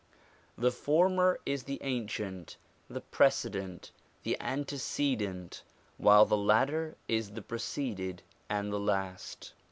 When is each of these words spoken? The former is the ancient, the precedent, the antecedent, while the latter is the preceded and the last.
The 0.57 0.71
former 0.71 1.39
is 1.45 1.61
the 1.65 1.77
ancient, 1.83 2.57
the 2.89 3.01
precedent, 3.01 3.91
the 4.23 4.35
antecedent, 4.41 5.61
while 5.97 6.25
the 6.25 6.35
latter 6.35 6.97
is 7.07 7.29
the 7.33 7.43
preceded 7.43 8.23
and 8.49 8.73
the 8.73 8.79
last. 8.79 9.53